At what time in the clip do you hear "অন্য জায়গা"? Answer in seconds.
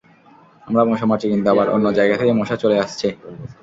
1.75-2.15